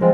[0.00, 0.13] there.